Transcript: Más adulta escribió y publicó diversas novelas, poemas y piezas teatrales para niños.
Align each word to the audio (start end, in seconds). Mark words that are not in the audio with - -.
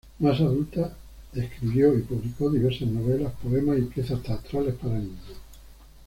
Más 0.17 0.39
adulta 0.41 0.97
escribió 1.31 1.95
y 1.95 2.01
publicó 2.01 2.49
diversas 2.49 2.87
novelas, 2.87 3.33
poemas 3.33 3.77
y 3.77 3.83
piezas 3.83 4.23
teatrales 4.23 4.73
para 4.73 4.97
niños. 4.97 5.37